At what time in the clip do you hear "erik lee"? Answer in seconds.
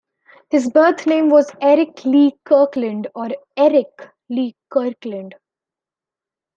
3.55-4.55